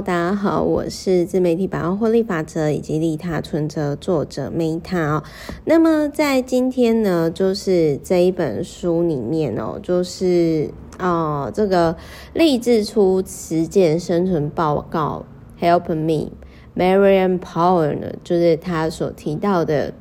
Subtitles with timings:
[0.00, 5.22] 大家好，我是自媒体百万获利法则以及利他存折作者 Meta 哦。
[5.64, 10.68] 那么在今天呢，就是这一本书里面哦，就是
[10.98, 11.96] 哦这个
[12.32, 15.24] 励志出实践生存报告
[15.60, 19.94] Help Me，Marianne Power 呢，就是他所提到的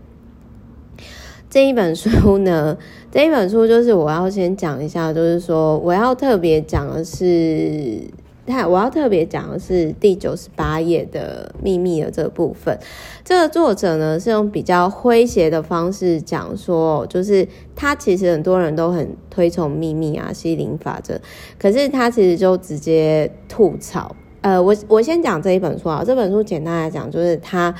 [1.50, 2.78] 这一本书呢。
[3.12, 8.02] 这一本书就是我要先讲一下，就是说我要特别讲的是。
[8.46, 12.78] 那我要特别讲的是第九十八页的秘密的这部分。
[13.24, 21.20] 这个作者呢是用比较诙谐的方式讲说，就是他其实很多人都很推崇秘密啊、吸引力法则，
[21.58, 24.16] 可是他其实就直接吐槽。
[24.42, 27.74] 呃，我我先讲这一本书啊，这本书简单来讲就是他。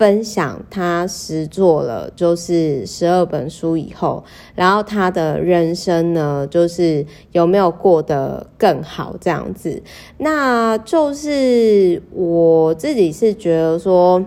[0.00, 9.82] 分享他实作了，就是十二本书以后，然后他的人生呢，就是有没有过得更好这样子？
[10.16, 14.24] 那就是我自己是觉得说，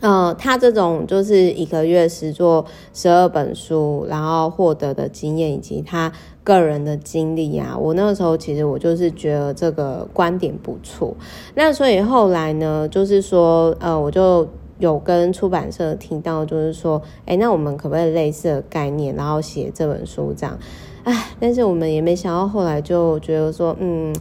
[0.00, 6.12] 呃，他这种就是一个月实作十二本书，然后获得的经验以及他
[6.44, 11.16] 个人的经历啊，我那个时候其实我就是觉得这个观点不错。
[11.54, 14.46] 那所以后来呢，就是说，呃，我就。
[14.78, 20.56] 有跟出版社提到，就是说，哎，那我们可不可以类似的概念，然后写这本书这样？
[21.02, 24.14] 哎，但是我们也没想到，后来就觉得说，嗯，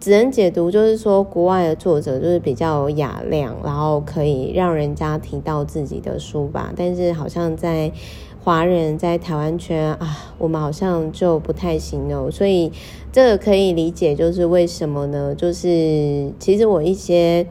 [0.00, 6.72] 只能解读就是说，国外的作者就是比较有雅量，然后可以让人家提到自己的书吧。
[6.76, 7.92] 但是好像在
[8.42, 12.30] 华人在台湾圈啊，我们好像就不太行哦。
[12.30, 12.72] 所以
[13.12, 15.34] 这个可以理解，就是为什么呢？
[15.34, 17.46] 就是其实我一些。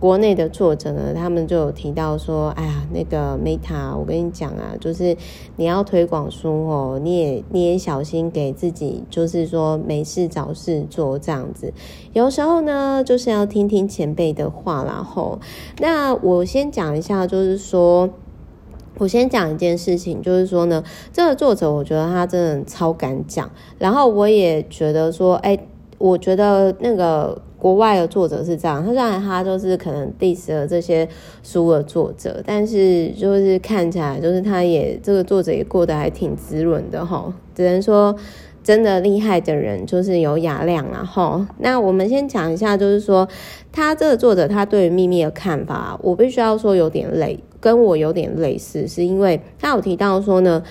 [0.00, 5.16] 国内的作者呢，他们就有提到说，哎呀，那个 Meta，我跟你讲啊，就是
[5.56, 11.72] 你要推广书哦，你也你也小心给自己，就是说没事找事做这样子。
[12.12, 15.40] 有时候呢，就是要听听前辈的话啦吼。
[15.80, 18.08] 那我先讲一下，就是说，
[18.98, 25.58] 我先讲一件事情，就是说呢，这个作者我觉得他真的超敢讲，然后我也觉得说，哎，
[25.98, 27.42] 我觉得那个。
[27.58, 31.08] 国外的作者是这样，他虽然他就是可能 diss 了这些
[31.42, 38.14] 书的作者，但是就是看起来就是他也这个作者也过得还挺滋润的齁，只能说
[38.62, 41.44] 真的厉害的人就是有雅量啊齁。
[41.58, 43.28] 那我们先讲一下，就是说
[43.72, 50.62] 他这个作者他对于秘密的看法，我必须要说有点类，跟我有点类似，是因为他有提到说呢。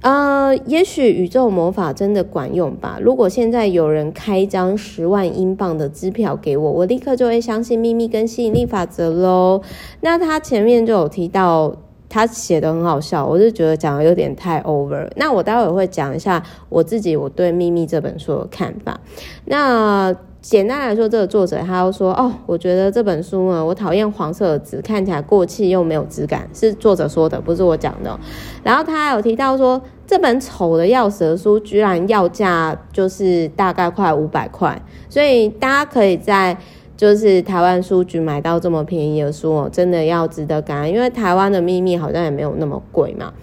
[0.00, 2.98] 呃，也许宇宙魔法真的管用吧。
[3.02, 9.60] 如果现在有人开一张十万英镑的支票给我，我立刻就会相信秘密跟吸引力法则喽。
[10.00, 11.74] 那他前面就有提到，
[12.08, 15.10] 他写的很好笑，我就觉得讲的有点太 over。
[15.16, 19.00] 那我待会会讲一下我自己我对秘密这本书的看法。
[19.46, 20.14] 那。
[20.50, 28.18] 简单来说，这个作者他又说：“哦，我觉得这本书呢，我讨厌黄色的纸，看起来过气又没有质感。”是作者说的，不是我讲的。
[28.62, 36.56] 然后他还有提到说，这本丑的要死的书，居然要价就是大概快五百块，所以大家可以在
[36.96, 43.34] 就是台湾书局买到这么便宜的书哦，真的要值得感恩，因为台湾的秘密好像也没有那么贵嘛。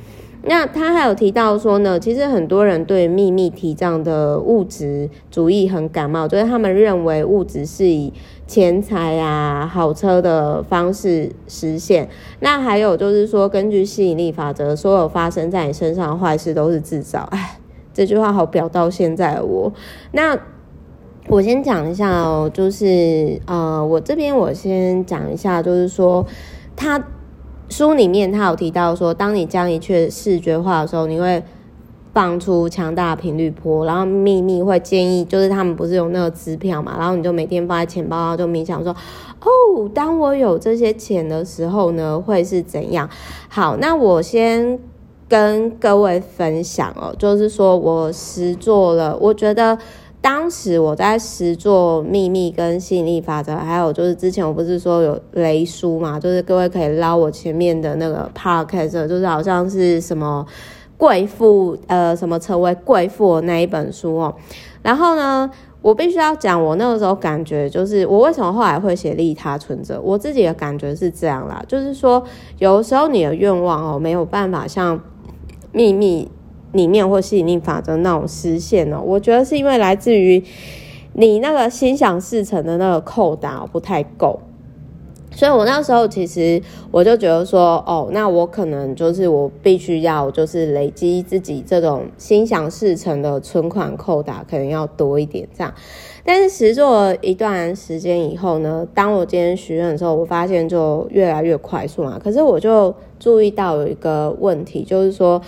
[0.47, 8.13] 那他还有提到说呢，其实很多人对秘密提倡的物质主义很感冒，就是他们认为物质是以
[8.45, 12.07] 钱财啊、好车的方式实现。
[12.41, 17.27] 那还有就是说，根据吸引力法则，所有发生在你身上的坏事都是制造。
[17.31, 17.57] 哎，
[17.91, 19.73] 这句话好表到现在我。
[20.11, 20.37] 那
[21.27, 26.23] 我先讲一下哦，就是呃，我这边我先讲一下，就是说
[26.75, 27.03] 他。
[27.69, 31.43] 书里面他有提到说，当你将一切视觉化的时候，你会
[32.13, 38.95] 放出强大的频率波，然后秘密会建议，就是他们不是有那个支票嘛，然后你就每天放在钱包，然后就冥想说，
[39.41, 43.09] 哦，当我有这些钱的时候呢，会是怎样？
[43.49, 44.79] 好，那我先
[45.27, 49.77] 跟各位分享哦，就是说我实做了，我觉得。
[50.25, 60.43] 当时我在实作秘密跟吸引力法则，还有就是之前我不是说有雷书嘛，就是各位可以捞我前面的那个 podcast，就是好像是什么
[60.97, 64.35] 贵妇呃什么成为贵妇那一本书哦。
[64.81, 65.47] 然后呢，
[65.83, 72.23] 我必须要讲，我那个时候感觉就是我为什么后来会写利他存折，我自己的感觉是这样啦，就是说
[72.57, 74.99] 有时候你的愿望哦没有办法像
[75.71, 76.31] 秘密。
[76.75, 80.43] 里面或吸引力法则那种实现哦，我觉得是因为来自于
[81.13, 84.39] 你那个心想事成的那个扣打不太够。
[85.31, 86.61] 所以我那时候其实
[86.91, 95.73] 我就觉得说，哦，那我可能就是我必须要就是累积自己这种心想事成的存款扣打，可能要多一点这样。
[96.23, 102.17] 但是实做一段时间以后呢，当我今天许愿的时候，我发现就越来越快速嘛。
[102.17, 105.41] 可是我就注意到有一个问题，就是说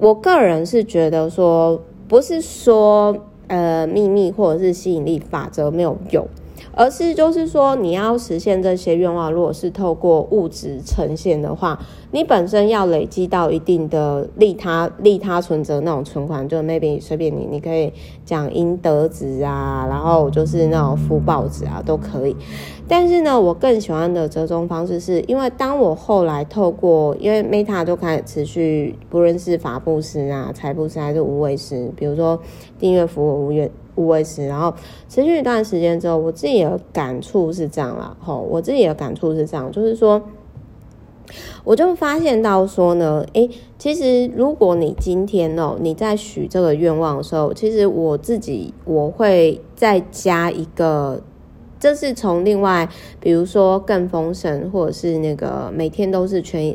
[0.00, 3.14] 我个人是觉得说，不是说
[3.48, 6.26] 呃秘密或者是吸引力法则没有用。
[6.72, 11.78] 而是就是说，你要实现这些愿望，如果是透过物质呈现的话，
[12.12, 17.92] 你本身要累积到一定的利他利他存折那种存款，就 maybe 随便你，你可以
[18.24, 22.36] 讲阴德值啊，然后就是那种福报值啊都可以。
[22.88, 32.40] 但是呢，我更喜欢的折中方式是，因为当我后来透过，因为 Meta 就开始持续，不论是法布施啊、财布施还是无畏施，比如说
[32.78, 33.70] 订阅服务无愿。
[34.00, 34.72] 无畏施，然后
[35.08, 38.16] 持续一段时间之后，我自己的感触是这样啦。
[38.18, 40.22] 吼，我自己的感触是这样，就是说，
[41.62, 51.22] 我就发现到说呢，诶，其实如果你今天哦，你在许这个愿望的时候，其实我自己我会再加一个，
[51.78, 52.88] 这是从另外，
[53.20, 56.74] 比如说更丰盛，或者是那个每天都是全。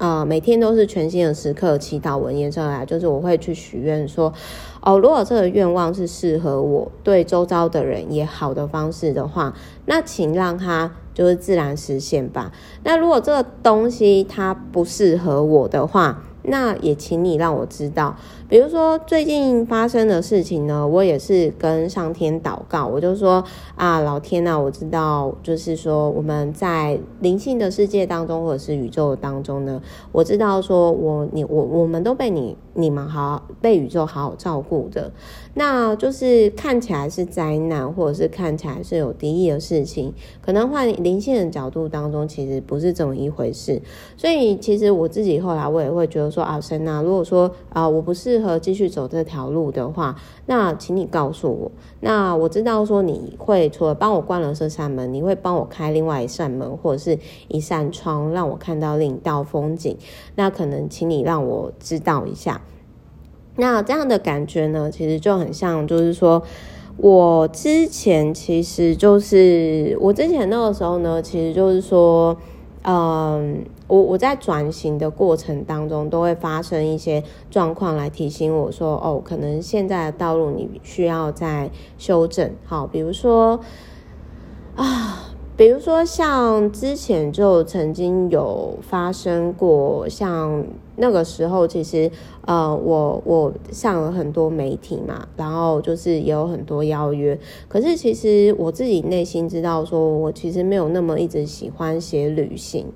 [0.00, 4.32] 啊、每天都是全新的时刻，祈祷文延伸来，就是我会去许愿说，
[4.80, 9.54] 哦，如果这个愿望是适合我，对周遭的人也好的方式的话，
[9.84, 12.50] 那请让它就是自然实现吧。
[12.82, 18.16] 那如果这个东西它不适合我的话，那也请你让我知道，
[18.50, 23.44] 比如说最近发生的事情呢，我也是跟上天祷告，我就说
[23.76, 29.80] 啊，老天呐，我知道，就是说我们在灵性的世界当中，或者是宇宙当中呢，
[30.10, 35.12] 我知道说我你我我们都被你你们好被宇宙好好照顾的，
[35.54, 40.12] 那就是看起来是灾难，或者是看起来是有敌意的事情，
[40.44, 43.80] 可能换灵性的角度当中，其实不是这么一回事，
[44.16, 46.28] 所以其实我自己后来我也会觉得。
[46.30, 50.16] 说阿神啊，如果说啊我不是适合继续走这条路的话，
[50.46, 51.70] 那请你告诉我。
[52.00, 59.94] 那我知道说你会除了帮我关了这扇门，你会帮我开另外一扇门或者是一扇窗，让我看到另一道风景。
[60.36, 62.62] 那可能请你让我知道一下。
[63.56, 66.42] 那这样的感觉呢，其实就很像，就是说
[66.96, 72.34] 我之前其实就是我之前那个时候呢，其实就是说。
[72.82, 82.50] 嗯，我我在转型的过程当中，都会发生一些状况来提醒我说，哦，可能现在的道路你需要再修正。
[82.64, 83.60] 好，比如说
[84.76, 85.26] 啊。
[85.56, 90.64] 比如说，像之前就曾经有发生过，像
[91.00, 92.10] 那个时候，其实
[92.42, 97.38] 呃，我我上了很多媒体嘛，然后就是也有很多邀约。
[97.68, 102.86] 可是其实我自己内心知道，说我其实没有那么一直喜欢写旅行，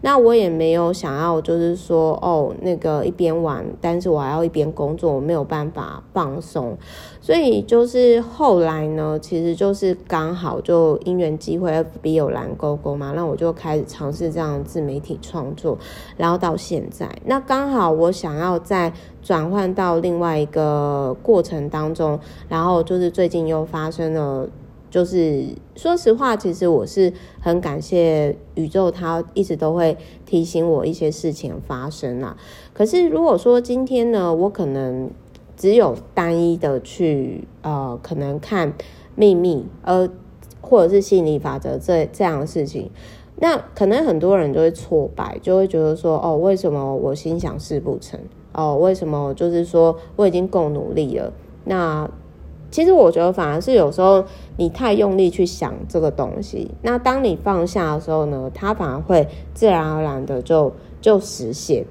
[0.00, 6.76] 那我也没有想要就是说哦，那个一边玩，但是我还要一边工作，我没有办法放松。
[7.20, 15.78] 所以就是后来呢，其实就是刚好就因缘机会，FB 有蓝勾勾嘛，那我就开始尝试这样自媒体创作，
[16.16, 18.90] 然后到现在，那刚好我想要再
[19.20, 22.18] 转换到另外一个过程当中，
[22.48, 24.48] 然后就是最近又发生了，
[24.90, 27.12] 就是说实话，其实我是
[27.42, 29.94] 很感谢宇宙，它一直都会
[30.24, 32.38] 提醒我一些事情发生了。
[32.72, 35.10] 可是如果说今天呢，我可能。
[35.54, 38.72] 只有单一的去呃，可能看
[39.14, 40.08] 秘密，呃，
[40.60, 42.90] 或者是吸引力法则这这样的事情，
[43.42, 48.20] 那可能很多人就会挫败，就会觉得说，哦，为什么我心想事不成？
[48.52, 51.32] 哦，为什么就是说我已经够努力了？
[51.64, 52.08] 那
[52.70, 54.24] 其实我觉得反而是有时候
[54.56, 61.84] 你太用力去想这个东西，那当你放下的时候呢，它反而会自然而然的就就实现。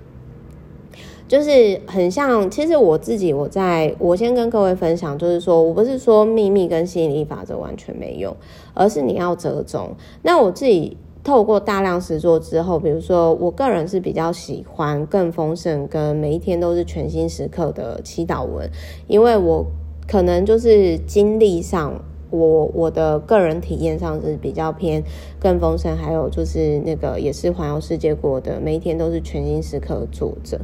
[1.27, 8.34] 就是很像，其实我自己，我在我先跟各位分享，就是说我不是说秘密跟吸引力法则完全没用，
[8.74, 9.96] 而是你要折中。
[10.22, 18.70] 那我自己透过大量实作之后，比如说我个人是比较喜欢更丰盛跟每一天都是全新时刻的祈祷文，
[19.08, 19.66] 因为我
[20.08, 21.94] 可能就是经历上。
[22.34, 25.04] 我我的个人体验上是比较偏
[25.38, 30.58] 更丰盛，还有就是那个也是环游世界过的，每一天都是全新时刻的作者。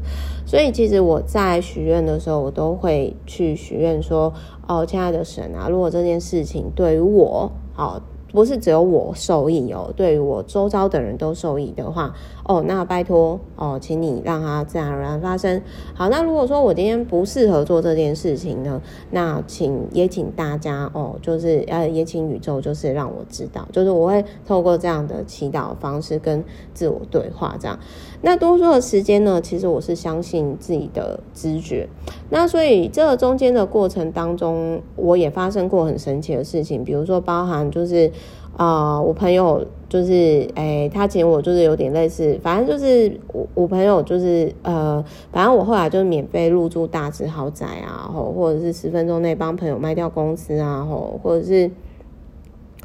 [0.46, 4.34] 所以其实我在许愿的时候，我都会去许愿说
[4.66, 15.62] ：“哦，亲爱的神啊，如果这件事情对于我，好，不是只有我受益哦，对于我周遭的人都受益的话，哦，那拜托哦，请你让它自然而然发生。
[15.94, 18.82] 好，那如果说我今天不适合做这件事情呢，
[19.12, 26.44] 那请也请大家哦，就是呃，也请宇宙就是让我知道，就是我会透过这样的祈祷方式跟
[26.74, 27.80] 自我对话这样。
[28.22, 31.88] 那多数的时间呢，其实我是相信自己的直觉。
[32.30, 38.12] 那所以这个中间的过程当中，我也发生过很神奇的事情，比如说包含就是。
[38.58, 51.70] 啊、我朋友就是，诶、他请我就是有点类似，反正就是我我朋友就是，呃，反正我后来就免费入住大直豪宅啊，吼，或者是十分钟内帮朋友卖掉公司啊，吼，或者是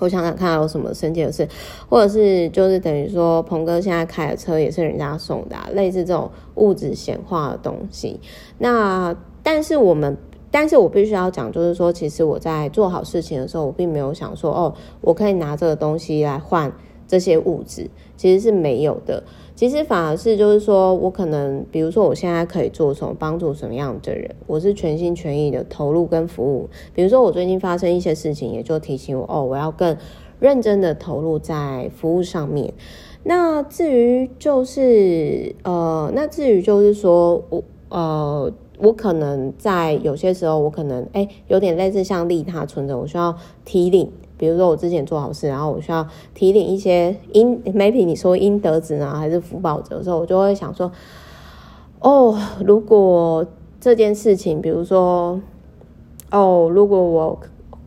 [0.02, 1.48] 我想想看有什么升级的事，
[1.88, 8.20] 或者是就是等于说鹏哥现在开的车也是人家送的、类似这种物质显化的东西。
[8.58, 10.16] 那但是我们。
[10.54, 16.70] 但是我必须要讲，就是说，其实我在做好事情的时候，我并没有想说，哦，我可以拿这个东西来换
[17.12, 19.22] 这些物质，其实是没有的。
[19.54, 26.70] 其实反而是就是说我可能，比如说我现在可以做什么，帮助什么样的人，我是全心全意的投入跟服务。
[26.94, 29.94] 比如说我最近发生一些事情，也就提醒我，哦，我要更
[30.40, 32.72] 认真的投入在服务上面。
[33.24, 38.50] 那至于就是，呃，那至于就是说我，呃。
[38.78, 43.32] 我可能在有些时候，我可能哎、有点类似像利他存折，我需要
[43.64, 44.10] 提领。
[44.42, 50.90] 比如说我之前做好事，然后我需要提领一些应，maybe 你说应得值呢，还是福报值的时候，我就会想说，
[52.00, 53.46] 哦，如果
[53.80, 55.40] 这件事情，比如说，
[56.32, 57.38] 哦，如果我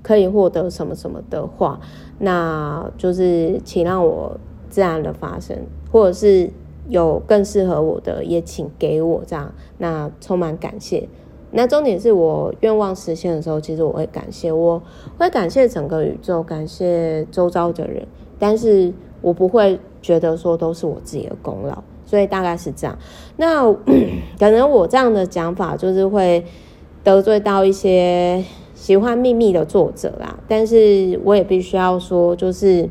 [0.02, 1.82] 可以获得什么什么的话，
[2.20, 5.58] 那就是请让我自然的发生，
[5.92, 6.50] 或者是。
[6.88, 9.52] 有更适合我的，也请给我这样。
[9.80, 11.10] 那充满感谢。
[11.56, 14.82] 那重点是我愿望实现的时候，其实我会感谢，我
[15.18, 18.06] 会感谢整个宇宙，感谢周遭的人，
[18.38, 21.82] 但是我不会觉得说都是我自己的功劳。
[22.06, 22.96] 所以大概是这样。
[23.38, 23.74] 那
[24.38, 26.46] 可能我这样的讲法就是会
[27.04, 28.44] 得罪到一些
[28.76, 32.88] 喜欢秘密的作者啦，但是我也必须要说，就是。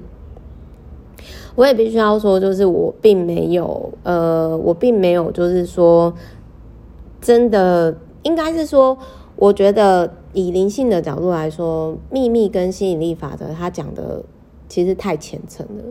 [1.57, 6.13] 我也必须要说，就是我并没有，呃，我并没有，就是说，
[7.21, 8.99] 真的应该是说，
[9.37, 14.25] 我觉得以灵性的角度来说，秘密跟吸引力法则，他讲的
[14.69, 15.85] 其实太浅层了，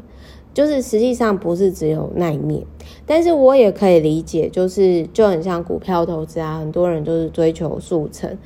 [0.53, 2.65] 就是实际上不是只有那一面，
[3.05, 8.37] 但是我也可以理解，就是就很像股票投资啊，很多人就是追求速成。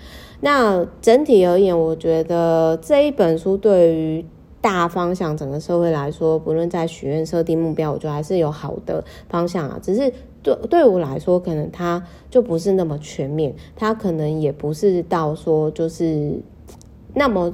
[0.41, 4.25] 那整体而言，我觉得这一本书对于。
[4.60, 9.79] 大方向，整个社会来说，不论在许愿、设定目标，我觉得还是有好的方向啊。
[9.82, 10.12] 只是
[10.48, 16.39] 对对我来说，可能它就不是那么全面，它可能也不是到说就是
[17.13, 17.54] 那么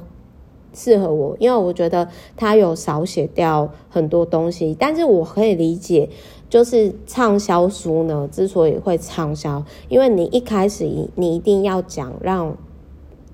[0.72, 4.76] 适合我，因为我觉得它有少写掉很多东西。
[4.78, 6.08] 但是我可以理解，
[6.48, 12.56] 就是畅销书呢，之所以会畅销，因为你一开始你一定要讲让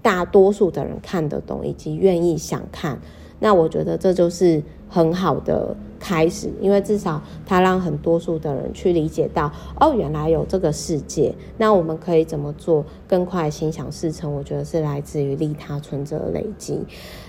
[0.00, 2.98] 大多数的人看得懂，以及愿意想看。
[3.40, 11.32] 那我觉得这就是很好的开始，因为至少它让很多数的人去理解到，哦，原来有这个世界。
[11.58, 14.34] 那我们可以怎么做更快心想事成？
[14.34, 16.80] 我觉得是来自于利他存折累积。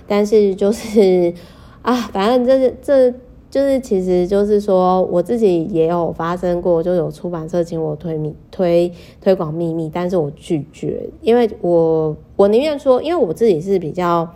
[0.08, 1.34] 但是就是
[1.84, 3.14] 啊，反正这是这
[3.50, 14.28] 就是其实就是说，我自己也有发生过，就有出版社请我推秘推推广秘密，但是我拒绝，因为我我宁愿说，因为我自己是比较。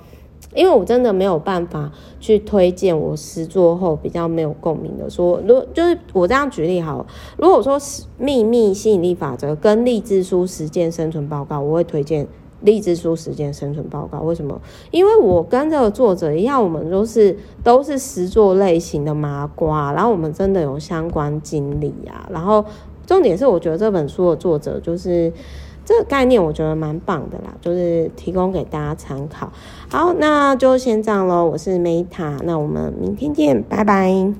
[0.55, 7.05] 因为我真的没有办法去推荐我实作后比较没有共鸣的说，如就是我这样举例好了，
[7.37, 7.77] 如果说
[8.17, 12.25] 秘密吸引力法则跟励志书实践生存报告，我会推荐
[12.61, 14.21] 励志书实践生存报告。
[14.21, 14.59] 为什么？
[14.91, 22.27] 因为我跟这个作者一样，我们都是都是实作类型的麻瓜，然后我们真的有相关经历啊。
[22.31, 22.63] 然后
[23.05, 25.31] 重点是，我觉得这本书的作者就是。
[25.85, 29.51] 这个概念我觉得蛮棒的啦，就是提供给大家参考。
[29.89, 31.45] 好，那就先这样喽。
[31.45, 34.35] 我是 Meta，那我们明天见，拜拜。